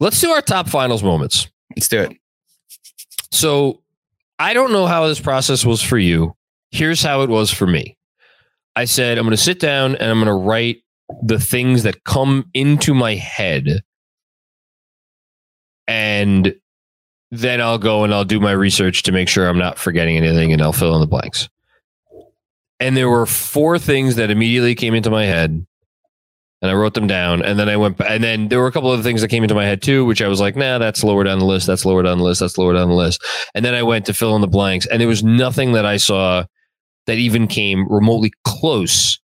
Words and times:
Let's 0.00 0.20
do 0.20 0.30
our 0.30 0.42
top 0.42 0.68
finals 0.68 1.02
moments. 1.02 1.48
Let's 1.76 1.88
do 1.88 2.00
it. 2.00 2.16
So 3.30 3.82
I 4.38 4.54
don't 4.54 4.72
know 4.72 4.86
how 4.86 5.06
this 5.06 5.20
process 5.20 5.64
was 5.64 5.82
for 5.82 5.98
you. 5.98 6.34
Here's 6.70 7.02
how 7.02 7.20
it 7.22 7.28
was 7.28 7.50
for 7.52 7.66
me. 7.66 7.96
I 8.74 8.86
said, 8.86 9.18
I'm 9.18 9.24
going 9.24 9.36
to 9.36 9.42
sit 9.42 9.60
down 9.60 9.96
and 9.96 10.10
I'm 10.10 10.16
going 10.16 10.26
to 10.26 10.32
write 10.32 10.78
the 11.22 11.38
things 11.38 11.82
that 11.82 12.04
come 12.04 12.48
into 12.54 12.94
my 12.94 13.14
head. 13.14 13.80
And 15.86 16.54
then 17.30 17.60
I'll 17.60 17.78
go 17.78 18.04
and 18.04 18.14
I'll 18.14 18.24
do 18.24 18.40
my 18.40 18.52
research 18.52 19.02
to 19.04 19.12
make 19.12 19.28
sure 19.28 19.48
I'm 19.48 19.58
not 19.58 19.78
forgetting 19.78 20.16
anything 20.16 20.52
and 20.52 20.62
I'll 20.62 20.72
fill 20.72 20.94
in 20.94 21.00
the 21.00 21.06
blanks. 21.06 21.48
And 22.78 22.96
there 22.96 23.10
were 23.10 23.26
four 23.26 23.78
things 23.78 24.16
that 24.16 24.30
immediately 24.30 24.74
came 24.74 24.94
into 24.94 25.10
my 25.10 25.26
head 25.26 25.66
and 26.62 26.70
I 26.70 26.74
wrote 26.74 26.94
them 26.94 27.06
down. 27.06 27.42
And 27.42 27.58
then 27.58 27.68
I 27.68 27.76
went, 27.76 28.00
and 28.00 28.22
then 28.22 28.48
there 28.48 28.58
were 28.58 28.66
a 28.66 28.72
couple 28.72 28.92
of 28.92 29.02
things 29.02 29.20
that 29.22 29.28
came 29.28 29.42
into 29.42 29.54
my 29.54 29.64
head 29.64 29.80
too, 29.82 30.04
which 30.04 30.20
I 30.20 30.28
was 30.28 30.40
like, 30.40 30.56
nah, 30.56 30.78
that's 30.78 31.02
lower 31.02 31.24
down 31.24 31.38
the 31.38 31.44
list. 31.46 31.66
That's 31.66 31.84
lower 31.86 32.02
down 32.02 32.18
the 32.18 32.24
list. 32.24 32.40
That's 32.40 32.58
lower 32.58 32.74
down 32.74 32.88
the 32.88 32.94
list. 32.94 33.22
And 33.54 33.64
then 33.64 33.74
I 33.74 33.82
went 33.82 34.06
to 34.06 34.14
fill 34.14 34.34
in 34.34 34.40
the 34.40 34.46
blanks, 34.48 34.86
and 34.86 35.00
there 35.00 35.08
was 35.08 35.24
nothing 35.24 35.72
that 35.72 35.86
I 35.86 35.96
saw 35.96 36.44
that 37.06 37.16
even 37.16 37.46
came 37.46 37.86
remotely 37.88 38.32
close 38.44 39.18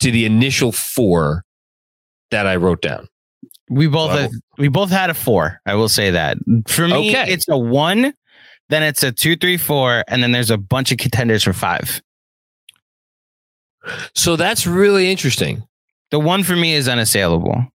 to 0.00 0.10
the 0.10 0.24
initial 0.24 0.70
four 0.72 1.44
that 2.30 2.46
I 2.46 2.56
wrote 2.56 2.80
down. 2.82 3.08
We 3.68 3.86
both 3.88 4.10
Well- 4.10 4.18
have, 4.18 4.30
we 4.56 4.68
both 4.68 4.90
had 4.90 5.10
a 5.10 5.14
four. 5.14 5.60
I 5.66 5.74
will 5.74 5.88
say 5.88 6.10
that. 6.12 6.38
For 6.68 6.86
me, 6.86 7.10
Okay. 7.10 7.32
it's 7.32 7.46
a 7.48 7.58
one, 7.58 8.14
then 8.68 8.82
it's 8.82 9.02
a 9.02 9.10
two, 9.12 9.36
three, 9.36 9.56
four, 9.56 10.04
and 10.08 10.22
then 10.22 10.30
there's 10.32 10.50
a 10.50 10.56
bunch 10.56 10.92
of 10.92 10.98
contenders 10.98 11.42
for 11.42 11.52
five. 11.52 12.00
So 14.14 14.36
that's 14.36 14.66
really 14.66 15.10
interesting. 15.10 15.62
The 16.10 16.18
one 16.18 16.42
for 16.42 16.56
me 16.56 16.74
is 16.74 16.88
unassailable. 16.88 17.66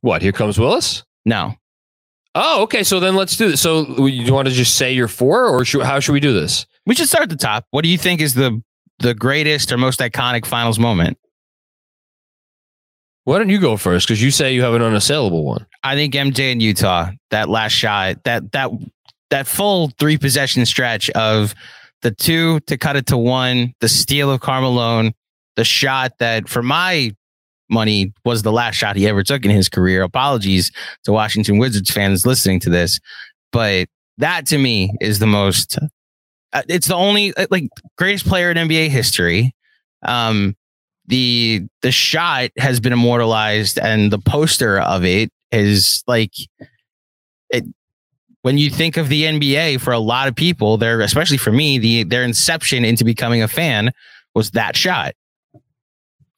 What? 0.00 0.22
Here 0.22 0.32
comes 0.32 0.58
Willis. 0.58 1.04
No. 1.24 1.54
Oh, 2.34 2.62
okay. 2.62 2.82
So 2.82 3.00
then 3.00 3.16
let's 3.16 3.36
do 3.36 3.50
this. 3.50 3.60
So 3.60 4.06
you 4.06 4.32
want 4.32 4.48
to 4.48 4.54
just 4.54 4.76
say 4.76 4.92
your 4.92 5.08
four, 5.08 5.46
or 5.46 5.64
should, 5.64 5.82
how 5.82 6.00
should 6.00 6.12
we 6.12 6.20
do 6.20 6.32
this? 6.32 6.66
We 6.86 6.94
should 6.94 7.08
start 7.08 7.24
at 7.24 7.30
the 7.30 7.36
top. 7.36 7.66
What 7.70 7.82
do 7.82 7.88
you 7.88 7.98
think 7.98 8.20
is 8.20 8.34
the 8.34 8.62
the 9.00 9.14
greatest 9.14 9.70
or 9.70 9.78
most 9.78 10.00
iconic 10.00 10.46
finals 10.46 10.78
moment? 10.78 11.18
Why 13.24 13.38
don't 13.38 13.50
you 13.50 13.60
go 13.60 13.76
first? 13.76 14.08
Because 14.08 14.22
you 14.22 14.30
say 14.30 14.54
you 14.54 14.62
have 14.62 14.74
an 14.74 14.82
unassailable 14.82 15.44
one. 15.44 15.66
I 15.84 15.94
think 15.94 16.14
MJ 16.14 16.50
in 16.50 16.60
Utah, 16.60 17.10
that 17.30 17.48
last 17.48 17.72
shot, 17.72 18.24
that 18.24 18.52
that 18.52 18.70
that 19.30 19.46
full 19.46 19.90
three 19.98 20.16
possession 20.16 20.64
stretch 20.64 21.10
of 21.10 21.54
the 22.02 22.10
two 22.10 22.60
to 22.60 22.78
cut 22.78 22.96
it 22.96 23.06
to 23.08 23.18
one, 23.18 23.74
the 23.80 23.88
steal 23.88 24.30
of 24.30 24.40
Karl 24.40 24.62
Malone, 24.62 25.12
the 25.56 25.64
shot 25.64 26.12
that 26.20 26.48
for 26.48 26.62
my 26.62 27.14
money 27.70 28.12
was 28.24 28.42
the 28.42 28.52
last 28.52 28.76
shot 28.76 28.96
he 28.96 29.08
ever 29.08 29.22
took 29.22 29.44
in 29.44 29.50
his 29.50 29.68
career. 29.68 30.02
Apologies 30.02 30.70
to 31.04 31.12
Washington 31.12 31.58
Wizards 31.58 31.90
fans 31.90 32.26
listening 32.26 32.60
to 32.60 32.70
this, 32.70 33.00
but 33.52 33.88
that 34.18 34.46
to 34.46 34.58
me 34.58 34.92
is 35.00 35.18
the 35.18 35.26
most 35.26 35.78
uh, 36.52 36.62
it's 36.68 36.88
the 36.88 36.94
only 36.94 37.34
uh, 37.34 37.46
like 37.50 37.68
greatest 37.96 38.26
player 38.26 38.50
in 38.50 38.56
NBA 38.56 38.88
history. 38.88 39.54
Um 40.02 40.56
the 41.08 41.66
the 41.82 41.90
shot 41.90 42.50
has 42.58 42.80
been 42.80 42.92
immortalized 42.92 43.78
and 43.78 44.12
the 44.12 44.18
poster 44.18 44.78
of 44.78 45.04
it 45.04 45.30
is 45.50 46.04
like 46.06 46.32
it 47.50 47.64
when 48.42 48.58
you 48.58 48.70
think 48.70 48.96
of 48.96 49.08
the 49.08 49.24
NBA 49.24 49.80
for 49.80 49.92
a 49.92 49.98
lot 49.98 50.28
of 50.28 50.36
people 50.36 50.76
there 50.76 51.00
especially 51.00 51.38
for 51.38 51.50
me 51.50 51.78
the 51.78 52.04
their 52.04 52.22
inception 52.22 52.84
into 52.84 53.04
becoming 53.04 53.42
a 53.42 53.48
fan 53.48 53.90
was 54.34 54.50
that 54.50 54.76
shot 54.76 55.14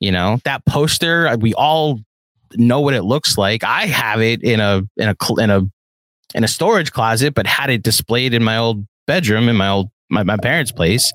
you 0.01 0.11
know 0.11 0.41
that 0.45 0.65
poster 0.67 1.29
uh, 1.29 1.37
we 1.37 1.55
all 1.55 2.01
know 2.56 2.81
what 2.81 2.95
it 2.95 3.03
looks 3.03 3.39
like. 3.39 3.62
I 3.65 3.87
have 3.87 4.20
it 4.20 4.42
in 4.42 4.61
a 4.61 4.83
in 4.97 5.09
a 5.09 5.41
in 5.41 5.51
a 5.51 5.62
in 6.34 6.45
a 6.45 6.48
storage 6.48 6.92
closet 6.92 7.34
but 7.34 7.47
had 7.47 7.70
it 7.70 7.83
displayed 7.83 8.34
in 8.34 8.42
my 8.42 8.57
old 8.57 8.87
bedroom 9.07 9.48
in 9.48 9.57
my 9.57 9.69
old 9.69 9.91
my, 10.09 10.23
my 10.23 10.37
parents 10.37 10.70
place 10.70 11.12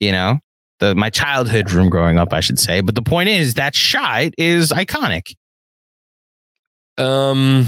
you 0.00 0.12
know 0.12 0.38
the 0.80 0.94
my 0.94 1.10
childhood 1.10 1.70
room 1.70 1.88
growing 1.88 2.18
up 2.18 2.32
i 2.32 2.40
should 2.40 2.58
say. 2.58 2.80
But 2.80 2.94
the 2.94 3.02
point 3.02 3.28
is 3.28 3.54
that 3.54 3.74
shot 3.74 4.32
is 4.38 4.70
iconic. 4.70 5.34
Um, 6.98 7.66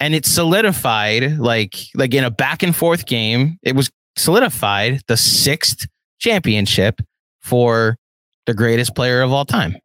and 0.00 0.14
it 0.14 0.26
solidified 0.26 1.38
like 1.38 1.76
like 1.94 2.12
in 2.14 2.24
a 2.24 2.30
back 2.30 2.62
and 2.62 2.74
forth 2.74 3.06
game 3.06 3.58
it 3.62 3.76
was 3.76 3.90
solidified 4.16 5.00
the 5.06 5.16
sixth 5.16 5.86
championship 6.18 7.00
for 7.40 7.96
the 8.46 8.54
greatest 8.54 8.94
player 8.94 9.22
of 9.22 9.32
all 9.32 9.44
time. 9.44 9.76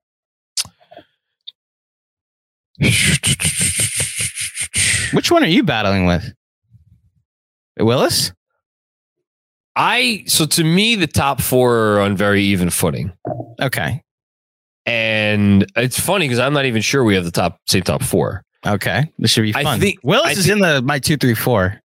Which 5.14 5.32
one 5.32 5.44
are 5.44 5.48
you 5.48 5.64
battling 5.64 6.06
with? 6.06 6.34
Willis? 7.80 8.32
I 9.76 10.24
so 10.28 10.46
to 10.46 10.64
me 10.64 10.96
the 10.96 11.08
top 11.08 11.42
four 11.42 11.76
are 11.76 12.00
on 12.02 12.16
very 12.16 12.44
even 12.44 12.70
footing, 12.70 13.12
okay. 13.62 14.02
And 14.86 15.66
it's 15.76 16.00
funny 16.00 16.26
because 16.28 16.40
I'm 16.40 16.54
not 16.54 16.66
even 16.66 16.82
sure 16.82 17.04
we 17.04 17.16
have 17.16 17.26
the 17.26 17.32
top 17.32 17.60
same 17.68 17.84
top 17.84 18.02
four. 18.04 18.44
Okay. 18.66 19.12
This 19.20 19.32
should 19.32 19.42
be 19.44 19.54
I 19.56 19.64
fun. 19.64 19.80
think- 19.80 20.00
willis 20.04 20.28
I 20.28 20.32
is 20.32 20.50
in 20.50 20.60
the 20.60 20.82
my 20.82 21.00
two 21.00 21.18
three 21.18 21.34
four. 21.36 21.82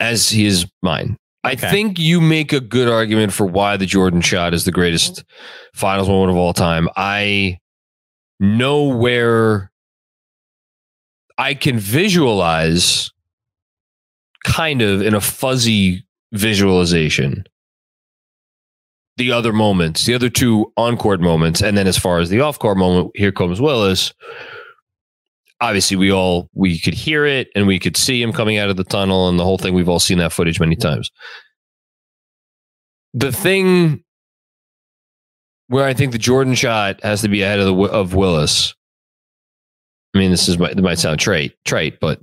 As 0.00 0.28
he 0.30 0.46
is 0.46 0.66
mine. 0.82 1.16
I 1.44 1.52
Okay. 1.52 1.70
think 1.70 1.98
you 1.98 2.20
make 2.20 2.52
a 2.52 2.60
good 2.60 2.88
argument 2.88 3.32
for 3.32 3.46
why 3.46 3.76
the 3.76 3.86
Jordan 3.86 4.20
shot 4.20 4.54
is 4.54 4.64
the 4.64 4.70
greatest 4.72 5.24
finals 5.74 6.08
moment 6.08 6.30
of 6.30 6.36
all 6.36 6.52
time. 6.52 6.88
I 6.96 7.58
know 8.38 8.84
where 8.84 9.70
I 11.38 11.54
can 11.54 11.78
visualize 11.78 13.10
kind 14.44 14.82
of 14.82 15.02
in 15.02 15.14
a 15.14 15.20
fuzzy 15.20 16.04
visualization 16.32 17.44
the 19.18 19.30
other 19.30 19.52
moments, 19.52 20.06
the 20.06 20.14
other 20.14 20.30
two 20.30 20.72
on 20.76 20.96
court 20.96 21.20
moments. 21.20 21.60
And 21.60 21.76
then 21.76 21.86
as 21.86 21.98
far 21.98 22.18
as 22.18 22.30
the 22.30 22.40
off 22.40 22.58
court 22.58 22.78
moment, 22.78 23.10
here 23.14 23.30
comes 23.30 23.60
Willis. 23.60 24.14
Obviously, 25.62 25.96
we 25.96 26.10
all 26.10 26.50
we 26.54 26.78
could 26.78 26.92
hear 26.92 27.24
it 27.24 27.48
and 27.54 27.66
we 27.66 27.78
could 27.78 27.96
see 27.96 28.20
him 28.20 28.32
coming 28.32 28.58
out 28.58 28.68
of 28.68 28.76
the 28.76 28.84
tunnel 28.84 29.28
and 29.28 29.38
the 29.38 29.44
whole 29.44 29.58
thing. 29.58 29.74
We've 29.74 29.88
all 29.88 30.00
seen 30.00 30.18
that 30.18 30.32
footage 30.32 30.58
many 30.58 30.74
times. 30.74 31.10
The 33.14 33.30
thing 33.30 34.02
where 35.68 35.86
I 35.86 35.94
think 35.94 36.10
the 36.10 36.18
Jordan 36.18 36.54
shot 36.54 37.00
has 37.02 37.22
to 37.22 37.28
be 37.28 37.42
ahead 37.42 37.60
of 37.60 37.66
the 37.66 37.84
of 37.84 38.12
Willis. 38.14 38.74
I 40.14 40.18
mean, 40.18 40.32
this 40.32 40.48
is 40.48 40.60
it 40.60 40.78
might 40.78 40.98
sound 40.98 41.20
trite, 41.20 41.52
trite, 41.64 42.00
but 42.00 42.20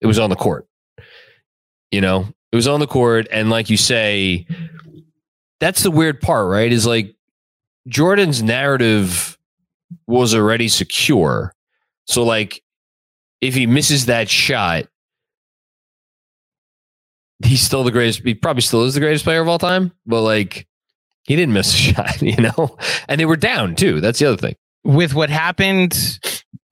it 0.00 0.06
was 0.06 0.18
on 0.18 0.30
the 0.30 0.36
court. 0.36 0.66
You 1.90 2.00
know, 2.00 2.26
it 2.50 2.56
was 2.56 2.66
on 2.66 2.80
the 2.80 2.86
court, 2.86 3.28
and 3.30 3.50
like 3.50 3.68
you 3.68 3.76
say, 3.76 4.46
that's 5.60 5.82
the 5.82 5.90
weird 5.90 6.20
part, 6.20 6.48
right? 6.48 6.72
Is 6.72 6.86
like 6.86 7.14
Jordan's 7.86 8.42
narrative 8.42 9.38
was 10.06 10.34
already 10.34 10.68
secure. 10.68 11.54
So, 12.06 12.24
like, 12.24 12.62
if 13.40 13.54
he 13.54 13.66
misses 13.66 14.06
that 14.06 14.28
shot, 14.28 14.86
he's 17.44 17.60
still 17.62 17.84
the 17.84 17.90
greatest. 17.92 18.22
He 18.24 18.34
probably 18.34 18.62
still 18.62 18.84
is 18.84 18.94
the 18.94 19.00
greatest 19.00 19.24
player 19.24 19.40
of 19.40 19.48
all 19.48 19.58
time, 19.58 19.92
but 20.06 20.22
like, 20.22 20.66
he 21.24 21.36
didn't 21.36 21.52
miss 21.52 21.72
a 21.72 21.76
shot, 21.94 22.22
you 22.22 22.36
know? 22.36 22.76
And 23.08 23.20
they 23.20 23.26
were 23.26 23.36
down 23.36 23.76
too. 23.76 24.00
That's 24.00 24.18
the 24.18 24.26
other 24.26 24.36
thing. 24.36 24.56
with 24.84 25.14
what 25.14 25.30
happened 25.30 26.18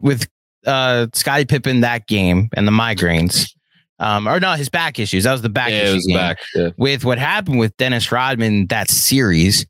with 0.00 0.26
uh 0.66 1.06
Scottie 1.14 1.44
Pippen 1.44 1.80
that 1.82 2.06
game 2.08 2.48
and 2.54 2.66
the 2.66 2.72
migraines, 2.72 3.52
um, 3.98 4.26
or 4.26 4.40
not 4.40 4.58
his 4.58 4.68
back 4.68 4.98
issues. 4.98 5.24
That 5.24 5.32
was 5.32 5.42
the 5.42 5.48
back 5.48 5.70
yeah, 5.70 5.82
issue 5.82 6.00
game. 6.08 6.16
back. 6.16 6.38
Yeah. 6.54 6.70
With 6.76 7.04
what 7.04 7.18
happened 7.18 7.58
with 7.58 7.76
Dennis 7.76 8.10
Rodman 8.10 8.66
that 8.68 8.90
series, 8.90 9.66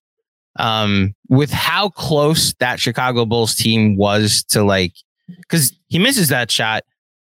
um, 0.59 1.15
with 1.29 1.51
how 1.51 1.91
close 1.91 2.55
that 2.61 2.81
Chicago 2.81 3.27
Bulls 3.27 3.55
team 3.55 3.97
was 3.97 4.43
to 4.49 4.65
like, 4.65 4.95
because 5.29 5.77
he 5.89 5.99
misses 5.99 6.29
that 6.29 6.51
shot. 6.51 6.83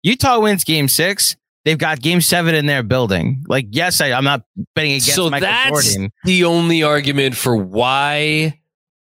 Utah 0.02 0.38
wins 0.40 0.64
Game 0.64 0.88
Six. 0.88 1.36
They've 1.64 1.76
got 1.78 2.00
Game 2.00 2.20
Seven 2.22 2.54
in 2.54 2.66
their 2.66 2.82
building. 2.82 3.44
Like, 3.46 3.66
yes, 3.70 4.00
I, 4.00 4.12
I'm 4.12 4.24
not 4.24 4.42
betting 4.74 4.92
against 4.92 5.14
So 5.14 5.28
Michael 5.28 5.46
that's 5.48 5.94
Jordan. 5.94 6.10
the 6.24 6.44
only 6.44 6.82
argument 6.82 7.36
for 7.36 7.54
why 7.56 8.58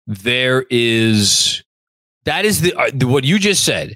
there 0.07 0.65
is 0.69 1.63
that 2.25 2.43
is 2.45 2.61
the, 2.61 2.73
uh, 2.73 2.89
what 3.07 3.23
you 3.23 3.39
just 3.39 3.63
said. 3.63 3.95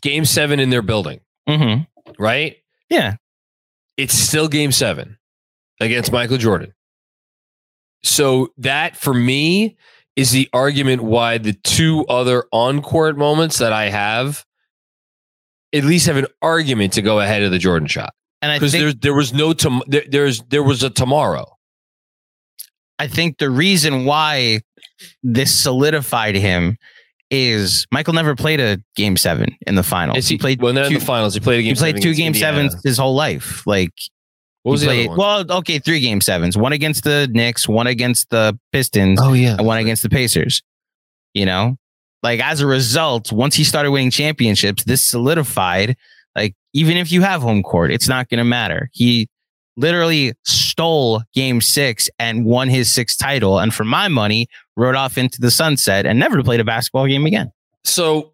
Game 0.00 0.24
seven 0.24 0.58
in 0.58 0.70
their 0.70 0.82
building, 0.82 1.20
hmm 1.48 1.82
right? 2.18 2.56
Yeah, 2.90 3.14
It's 3.96 4.14
still 4.14 4.48
game 4.48 4.72
seven 4.72 5.16
against 5.80 6.10
Michael 6.10 6.38
Jordan. 6.38 6.74
So 8.02 8.48
that 8.58 8.96
for 8.96 9.14
me 9.14 9.76
is 10.16 10.30
the 10.30 10.48
argument 10.52 11.02
why 11.02 11.38
the 11.38 11.52
two 11.52 12.04
other 12.06 12.44
on 12.52 12.82
court 12.82 13.16
moments 13.16 13.58
that 13.58 13.72
I 13.72 13.88
have 13.88 14.44
at 15.72 15.84
least 15.84 16.06
have 16.06 16.16
an 16.16 16.26
argument 16.42 16.92
to 16.94 17.02
go 17.02 17.20
ahead 17.20 17.42
of 17.42 17.50
the 17.50 17.58
Jordan 17.58 17.88
shot 17.88 18.12
and 18.42 18.50
I 18.50 18.56
because 18.58 18.72
think 18.72 18.82
there 18.82 18.92
there 18.92 19.14
was 19.14 19.32
no 19.32 19.54
tom- 19.54 19.84
there, 19.86 20.02
there's 20.08 20.42
there 20.42 20.62
was 20.62 20.82
a 20.82 20.90
tomorrow. 20.90 21.46
I 22.98 23.06
think 23.06 23.38
the 23.38 23.50
reason 23.50 24.04
why 24.04 24.60
this 25.22 25.56
solidified 25.56 26.34
him 26.34 26.76
is 27.30 27.86
Michael 27.90 28.12
never 28.12 28.36
played 28.36 28.60
a 28.60 28.78
game 28.94 29.16
seven 29.16 29.56
in 29.66 29.76
the 29.76 29.82
finals. 29.82 30.28
He, 30.28 30.34
he 30.34 30.38
played 30.38 30.60
well, 30.60 30.74
two, 30.74 30.80
in 30.80 30.94
the 30.94 31.00
finals, 31.00 31.34
he 31.34 31.40
played 31.40 31.60
a 31.60 31.62
game. 31.62 31.74
he 31.74 31.78
played 31.78 32.02
two 32.02 32.14
game 32.14 32.28
Indiana. 32.28 32.68
sevens 32.68 32.84
his 32.84 32.98
whole 32.98 33.14
life. 33.14 33.66
Like 33.66 33.94
What 34.62 34.72
was 34.72 34.80
he 34.82 34.86
the 34.86 34.92
played, 34.92 35.00
other 35.08 35.16
one? 35.16 35.46
well, 35.48 35.58
okay, 35.58 35.78
three 35.78 36.00
game 36.00 36.20
sevens. 36.20 36.56
One 36.56 36.72
against 36.72 37.04
the 37.04 37.28
Knicks, 37.30 37.68
one 37.68 37.86
against 37.86 38.30
the 38.30 38.58
Pistons, 38.72 39.18
oh 39.22 39.32
yeah, 39.32 39.56
and 39.56 39.66
one 39.66 39.78
against 39.78 40.02
the 40.02 40.08
Pacers. 40.08 40.62
You 41.34 41.46
know, 41.46 41.76
like 42.22 42.40
as 42.40 42.60
a 42.60 42.66
result, 42.66 43.32
once 43.32 43.54
he 43.54 43.64
started 43.64 43.90
winning 43.90 44.10
championships, 44.10 44.84
this 44.84 45.06
solidified. 45.06 45.96
Like 46.36 46.54
even 46.72 46.96
if 46.96 47.12
you 47.12 47.22
have 47.22 47.42
home 47.42 47.62
court, 47.62 47.90
it's 47.92 48.08
not 48.08 48.28
going 48.28 48.38
to 48.38 48.44
matter. 48.44 48.88
He 48.92 49.28
literally 49.76 50.32
stole 50.44 51.22
Game 51.34 51.60
Six 51.60 52.08
and 52.18 52.44
won 52.44 52.68
his 52.68 52.92
sixth 52.92 53.18
title, 53.18 53.58
and 53.58 53.74
for 53.74 53.84
my 53.84 54.08
money, 54.08 54.48
rode 54.76 54.94
off 54.94 55.18
into 55.18 55.40
the 55.40 55.50
sunset 55.50 56.06
and 56.06 56.18
never 56.18 56.42
played 56.42 56.60
a 56.60 56.64
basketball 56.64 57.06
game 57.06 57.26
again. 57.26 57.50
So, 57.84 58.31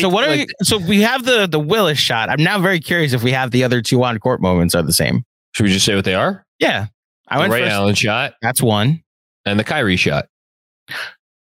So 0.00 0.08
what 0.08 0.26
are 0.26 0.30
we, 0.30 0.46
so 0.62 0.78
we 0.78 1.02
have 1.02 1.24
the 1.24 1.46
the 1.46 1.60
Willis 1.60 1.98
shot. 1.98 2.30
I'm 2.30 2.42
now 2.42 2.58
very 2.58 2.80
curious 2.80 3.12
if 3.12 3.22
we 3.22 3.32
have 3.32 3.50
the 3.50 3.64
other 3.64 3.82
two 3.82 4.02
on 4.02 4.18
court 4.18 4.40
moments 4.40 4.74
are 4.74 4.82
the 4.82 4.92
same. 4.92 5.24
Should 5.52 5.64
we 5.64 5.72
just 5.72 5.84
say 5.84 5.94
what 5.94 6.04
they 6.04 6.14
are? 6.14 6.46
Yeah, 6.58 6.86
I 7.28 7.36
the 7.36 7.40
went 7.40 7.52
Ray 7.52 7.60
first. 7.60 7.72
Allen 7.72 7.94
shot 7.94 8.34
That's 8.40 8.62
one. 8.62 9.02
and 9.44 9.58
the 9.58 9.64
Kyrie 9.64 9.96
shot. 9.96 10.26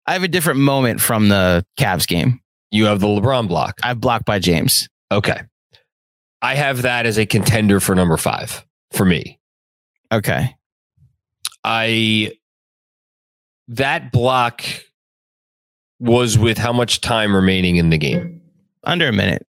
I 0.07 0.13
have 0.15 0.25
a 0.25 0.29
different 0.29 0.61
moment 0.61 1.01
from 1.01 1.29
the 1.29 1.65
Cavs 1.79 2.09
game. 2.09 2.41
You 2.73 2.87
have 2.87 3.01
the 3.01 3.07
LeBron 3.07 3.47
block. 3.47 3.79
I've 3.83 4.01
blocked 4.01 4.25
by 4.25 4.41
James. 4.41 4.89
Okay, 5.13 5.41
I 6.43 6.55
have 6.55 6.83
that 6.83 7.07
as 7.07 7.19
a 7.19 7.27
contender 7.27 7.79
for 7.81 7.95
number 7.95 8.17
five 8.17 8.65
for 8.93 9.05
me. 9.05 9.39
Okay. 10.13 10.57
I 11.63 12.33
that 13.69 14.11
block 14.11 14.63
was 15.99 16.39
with 16.39 16.59
how 16.59 16.73
much 16.73 17.01
time 17.01 17.35
remaining 17.37 17.77
in 17.77 17.91
the 17.91 17.99
game. 17.99 18.40
Under 18.85 19.09
a 19.09 19.13
minute. 19.13 19.47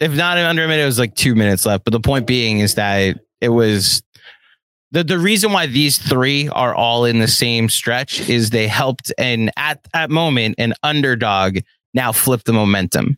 If 0.00 0.14
not 0.14 0.38
under 0.38 0.64
a 0.64 0.68
minute, 0.68 0.82
it 0.82 0.86
was 0.86 0.98
like 0.98 1.14
two 1.14 1.34
minutes 1.34 1.66
left. 1.66 1.84
But 1.84 1.92
the 1.92 2.00
point 2.00 2.26
being 2.26 2.60
is 2.60 2.74
that 2.76 3.18
it 3.40 3.48
was 3.50 4.02
the 4.92 5.04
the 5.04 5.18
reason 5.18 5.52
why 5.52 5.66
these 5.66 5.98
three 5.98 6.48
are 6.48 6.74
all 6.74 7.04
in 7.04 7.18
the 7.18 7.28
same 7.28 7.68
stretch 7.68 8.28
is 8.28 8.50
they 8.50 8.66
helped 8.66 9.12
and 9.18 9.50
at 9.56 9.86
that 9.92 10.10
moment 10.10 10.54
an 10.58 10.74
underdog 10.82 11.58
now 11.94 12.12
flip 12.12 12.44
the 12.44 12.52
momentum 12.52 13.16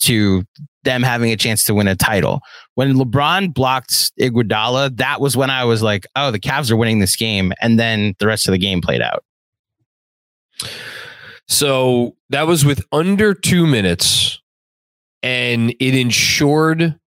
to 0.00 0.44
them 0.84 1.02
having 1.02 1.30
a 1.30 1.36
chance 1.36 1.64
to 1.64 1.74
win 1.74 1.88
a 1.88 1.96
title. 1.96 2.40
When 2.74 2.94
LeBron 2.94 3.54
blocked 3.54 4.12
Iguodala, 4.20 4.96
that 4.98 5.20
was 5.20 5.36
when 5.36 5.50
I 5.50 5.64
was 5.64 5.82
like, 5.82 6.06
oh, 6.14 6.30
the 6.30 6.38
Cavs 6.38 6.70
are 6.70 6.76
winning 6.76 6.98
this 6.98 7.16
game. 7.16 7.52
And 7.60 7.78
then 7.78 8.14
the 8.18 8.26
rest 8.26 8.46
of 8.46 8.52
the 8.52 8.58
game 8.58 8.80
played 8.80 9.00
out. 9.00 9.24
So 11.48 12.16
that 12.30 12.46
was 12.46 12.64
with 12.64 12.84
under 12.92 13.34
two 13.34 13.66
minutes, 13.66 14.40
and 15.24 15.74
it 15.80 15.94
ensured 15.94 17.00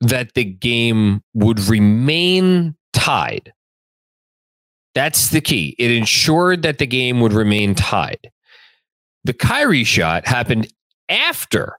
that 0.00 0.32
the 0.34 0.44
game 0.44 1.22
would 1.34 1.58
remain 1.58 2.76
tied. 2.92 3.52
That's 4.94 5.30
the 5.30 5.40
key. 5.40 5.74
It 5.76 5.90
ensured 5.90 6.62
that 6.62 6.78
the 6.78 6.86
game 6.86 7.20
would 7.20 7.32
remain 7.32 7.74
tied. 7.74 8.30
The 9.24 9.32
Kyrie 9.32 9.82
shot 9.82 10.28
happened 10.28 10.72
after 11.08 11.78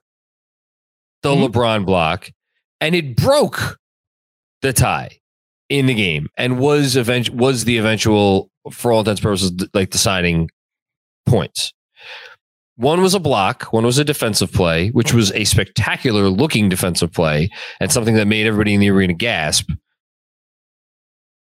the 1.22 1.34
Mhm. 1.34 1.48
LeBron 1.48 1.86
block, 1.86 2.30
and 2.80 2.94
it 2.94 3.16
broke 3.16 3.78
the 4.60 4.74
tie 4.74 5.20
in 5.70 5.86
the 5.86 5.94
game 5.94 6.28
and 6.36 6.58
was 6.58 6.96
event- 6.96 7.30
was 7.30 7.64
the 7.64 7.78
eventual, 7.78 8.50
for 8.70 8.92
all 8.92 9.00
intents 9.00 9.20
and 9.20 9.24
purposes, 9.24 9.52
like 9.72 9.88
deciding 9.88 10.50
points. 11.24 11.72
One 12.80 13.02
was 13.02 13.12
a 13.12 13.20
block, 13.20 13.64
one 13.74 13.84
was 13.84 13.98
a 13.98 14.04
defensive 14.04 14.50
play, 14.54 14.88
which 14.88 15.12
was 15.12 15.30
a 15.32 15.44
spectacular 15.44 16.30
looking 16.30 16.70
defensive 16.70 17.12
play 17.12 17.50
and 17.78 17.92
something 17.92 18.14
that 18.14 18.26
made 18.26 18.46
everybody 18.46 18.72
in 18.72 18.80
the 18.80 18.88
arena 18.88 19.12
gasp. 19.12 19.70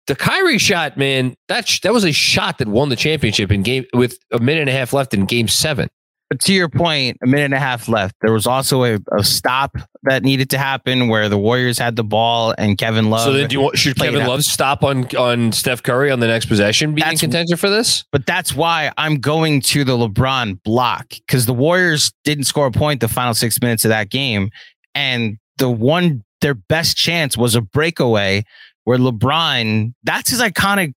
The 0.07 0.17
Kyrie 0.17 0.57
shot, 0.57 0.97
man, 0.97 1.35
that 1.49 1.69
sh- 1.69 1.81
that 1.81 1.93
was 1.93 2.05
a 2.05 2.13
shot 2.13 2.57
that 2.57 2.69
won 2.69 2.89
the 2.89 2.97
championship 2.97 3.53
in 3.53 3.63
game 3.63 3.85
with 3.93 4.19
a 4.33 4.39
minute 4.39 4.63
and 4.63 4.71
a 4.71 4.73
half 4.73 4.95
left 4.95 5.13
in 5.13 5.27
game 5.27 5.47
7. 5.47 5.91
But 6.29 6.41
to 6.41 6.53
your 6.53 6.69
point, 6.69 7.19
a 7.23 7.27
minute 7.27 7.45
and 7.45 7.55
a 7.55 7.59
half 7.61 7.89
left. 7.89 8.17
There 8.21 8.33
was 8.33 8.49
also 8.49 8.83
a, 8.83 8.99
a 9.17 9.23
stop 9.23 9.77
that 10.03 10.25
needed 10.25 10.51
to 10.51 10.59
happen 10.59 11.07
where 11.07 11.29
the 11.29 11.39
Warriors 11.39 11.79
had 11.79 11.95
the 11.95 12.03
ball 12.03 12.53
and 12.59 12.77
Kevin 12.77 13.11
Love. 13.11 13.23
so 13.23 13.33
then 13.33 13.49
do 13.49 13.55
you 13.55 13.61
want, 13.61 13.79
should 13.79 13.97
Kevin. 13.97 14.27
Love 14.27 14.43
stop 14.43 14.83
on 14.83 15.05
on 15.17 15.53
Steph 15.53 15.85
Curry 15.85 16.11
on 16.11 16.19
the 16.19 16.27
next 16.27 16.47
possession 16.47 16.91
being 16.97 17.05
in 17.05 17.11
That's- 17.15 17.21
contention 17.21 17.57
for 17.57 17.71
this? 17.71 18.05
but 18.11 18.27
that's 18.27 18.53
why 18.55 18.91
I'm 18.99 19.21
going 19.21 19.61
to 19.63 19.85
the 19.85 19.93
LeBron 19.97 20.63
block 20.65 21.11
because 21.11 21.47
the 21.47 21.55
Warriors 21.55 22.13
didn't 22.25 22.45
score 22.45 22.67
a 22.67 22.73
point 22.73 23.01
the 23.01 23.09
final 23.09 23.35
six 23.35 23.61
minutes 23.61 23.85
of 23.85 23.91
that 23.91 24.11
game. 24.11 24.51
And 24.97 25.39
the 25.59 25.71
one, 25.71 26.25
their 26.41 26.55
best 26.55 26.97
chance 26.97 27.37
was 27.37 27.55
a 27.55 27.61
breakaway 27.61 28.43
where 28.83 28.99
LeBron, 28.99 29.95
that's 30.03 30.31
his 30.31 30.41
iconic 30.41 30.93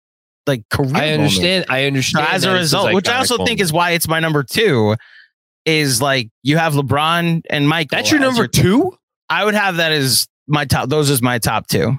like 0.46 0.62
career. 0.70 0.88
I 0.88 1.00
moment. 1.00 1.20
understand. 1.20 1.64
I 1.68 1.82
So 1.82 1.86
understand. 1.88 2.26
as 2.30 2.44
a 2.44 2.46
that 2.48 2.54
it's 2.54 2.60
his 2.60 2.72
result, 2.74 2.94
which 2.94 3.08
I 3.08 3.18
also 3.18 3.44
think 3.44 3.60
is 3.60 3.72
why 3.74 3.90
it's 3.90 4.08
my 4.08 4.18
number 4.20 4.42
two, 4.42 4.96
is 5.68 6.00
like 6.00 6.30
you 6.42 6.56
have 6.56 6.72
LeBron 6.72 7.42
and 7.50 7.68
Mike. 7.68 7.90
that's 7.90 8.10
your 8.10 8.20
number 8.20 8.46
two. 8.46 8.96
I 9.28 9.44
would 9.44 9.54
have 9.54 9.76
that 9.76 9.92
as 9.92 10.26
my 10.46 10.64
top. 10.64 10.88
Those 10.88 11.10
as 11.10 11.20
my 11.20 11.38
top 11.38 11.66
two. 11.66 11.98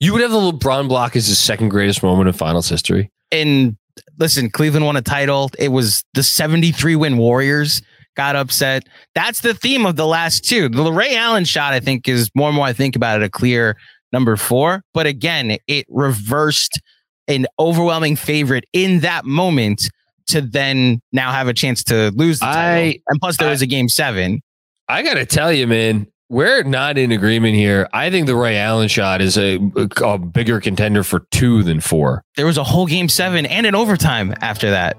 You 0.00 0.12
would 0.12 0.22
have 0.22 0.30
the 0.30 0.38
LeBron 0.38 0.88
block 0.88 1.16
as 1.16 1.26
his 1.26 1.38
second 1.38 1.70
greatest 1.70 2.02
moment 2.02 2.28
in 2.28 2.34
finals 2.34 2.68
history. 2.68 3.10
And 3.32 3.76
listen, 4.18 4.50
Cleveland 4.50 4.86
won 4.86 4.96
a 4.96 5.02
title. 5.02 5.50
It 5.58 5.68
was 5.68 6.04
the 6.14 6.22
73 6.22 6.94
win 6.96 7.16
Warriors 7.16 7.82
got 8.14 8.36
upset. 8.36 8.84
That's 9.14 9.40
the 9.40 9.54
theme 9.54 9.86
of 9.86 9.96
the 9.96 10.06
last 10.06 10.44
two. 10.44 10.68
The 10.68 10.92
Ray 10.92 11.16
Allen 11.16 11.44
shot, 11.44 11.72
I 11.72 11.80
think, 11.80 12.08
is 12.08 12.30
more 12.34 12.48
and 12.48 12.56
more 12.56 12.66
I 12.66 12.72
think 12.72 12.96
about 12.96 13.22
it, 13.22 13.24
a 13.24 13.30
clear 13.30 13.76
number 14.12 14.36
four. 14.36 14.82
But 14.92 15.06
again, 15.06 15.56
it 15.66 15.86
reversed 15.88 16.80
an 17.28 17.46
overwhelming 17.58 18.16
favorite 18.16 18.64
in 18.72 19.00
that 19.00 19.24
moment 19.24 19.88
to 20.28 20.40
then 20.40 21.00
now 21.12 21.32
have 21.32 21.48
a 21.48 21.54
chance 21.54 21.82
to 21.84 22.10
lose 22.14 22.40
the 22.40 22.46
title. 22.46 22.60
I- 22.90 23.00
and 23.08 23.20
plus, 23.20 23.36
there 23.36 23.48
I- 23.48 23.50
was 23.50 23.62
a 23.62 23.66
game 23.66 23.88
seven. 23.88 24.40
I 24.88 25.02
got 25.02 25.14
to 25.14 25.26
tell 25.26 25.52
you, 25.52 25.66
man, 25.66 26.06
we're 26.30 26.62
not 26.62 26.96
in 26.98 27.12
agreement 27.12 27.54
here. 27.56 27.88
I 27.92 28.10
think 28.10 28.26
the 28.26 28.36
Ray 28.36 28.56
Allen 28.58 28.88
shot 28.88 29.20
is 29.20 29.36
a, 29.36 29.58
a 30.02 30.18
bigger 30.18 30.60
contender 30.60 31.02
for 31.02 31.26
two 31.30 31.62
than 31.62 31.80
four. 31.80 32.22
There 32.36 32.46
was 32.46 32.56
a 32.58 32.64
whole 32.64 32.86
game 32.86 33.08
seven 33.08 33.44
and 33.46 33.66
an 33.66 33.74
overtime 33.74 34.34
after 34.40 34.70
that. 34.70 34.96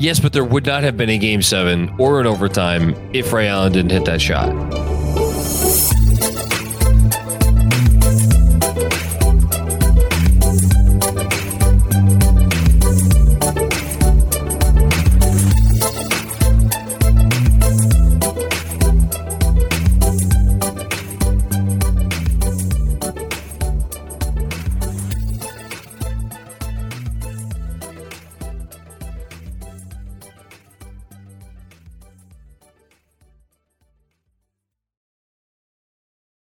Yes, 0.00 0.20
but 0.20 0.32
there 0.32 0.44
would 0.44 0.64
not 0.66 0.82
have 0.84 0.96
been 0.96 1.10
a 1.10 1.18
game 1.18 1.42
seven 1.42 1.92
or 1.98 2.20
an 2.20 2.26
overtime 2.26 2.94
if 3.12 3.32
Ray 3.32 3.48
Allen 3.48 3.72
didn't 3.72 3.90
hit 3.90 4.04
that 4.04 4.20
shot. 4.20 4.48